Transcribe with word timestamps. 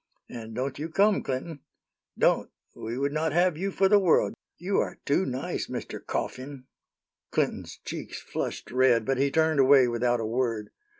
And 0.29 0.55
don't 0.55 0.79
you 0.79 0.89
come, 0.89 1.21
Clinton 1.21 1.59
don't. 2.17 2.49
We 2.75 2.97
would 2.97 3.11
not 3.11 3.33
have 3.33 3.55
you 3.55 3.69
for 3.69 3.87
the 3.87 3.99
world. 3.99 4.33
You 4.57 4.79
are 4.79 4.97
too 5.05 5.27
nice, 5.27 5.67
Mr. 5.67 6.03
Coughin." 6.03 6.65
Clinton's 7.29 7.77
cheeks 7.85 8.19
flushed 8.19 8.71
red, 8.71 9.05
but 9.05 9.19
he 9.19 9.29
turned 9.29 9.59
away 9.59 9.87
without 9.87 10.19
a 10.19 10.25
word. 10.25 10.71